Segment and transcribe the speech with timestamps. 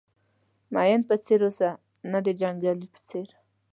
[0.71, 1.69] د مین په څېر اوسه
[2.11, 2.87] نه د یو جنګیالي.